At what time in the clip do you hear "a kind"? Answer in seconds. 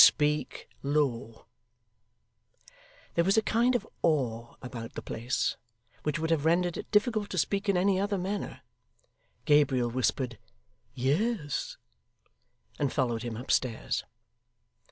3.37-3.75